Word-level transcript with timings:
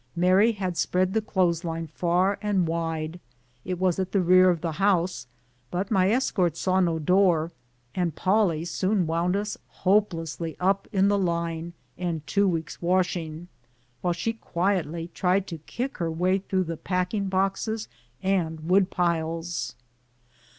Mary 0.15 0.53
had 0.53 0.77
spread 0.77 1.13
the 1.13 1.21
clothes 1.21 1.63
line 1.63 1.85
far 1.85 2.39
and 2.41 2.67
wide; 2.67 3.19
it 3.63 3.77
was 3.77 3.99
at 3.99 4.11
the 4.13 4.19
rear 4.23 4.49
of 4.49 4.61
the 4.61 4.71
house, 4.71 5.27
but 5.69 5.91
my 5.91 6.09
escort 6.09 6.57
saw 6.57 6.79
no 6.79 6.97
door, 6.97 7.51
and 7.93 8.15
Polly 8.15 8.65
soon 8.65 9.05
wound 9.05 9.35
us 9.35 9.59
hopelessly 9.67 10.57
up 10.59 10.87
in 10.91 11.07
the 11.07 11.19
line 11.19 11.73
and 11.99 12.25
two 12.25 12.47
weeks' 12.47 12.81
washing, 12.81 13.47
while 14.01 14.11
she 14.11 14.33
quietly 14.33 15.11
tried 15.13 15.45
to 15.45 15.59
kick 15.59 15.99
her 15.99 16.09
way 16.09 16.39
through 16.39 16.63
the 16.63 16.77
packing 16.77 17.27
boxes 17.27 17.87
and 18.23 18.61
wood 18.67 18.89
piles! 18.89 19.75